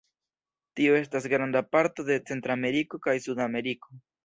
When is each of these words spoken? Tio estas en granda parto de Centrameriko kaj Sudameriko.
Tio 0.79 0.95
estas 0.99 1.27
en 1.29 1.33
granda 1.35 1.61
parto 1.77 2.07
de 2.09 2.19
Centrameriko 2.33 3.03
kaj 3.07 3.17
Sudameriko. 3.29 3.97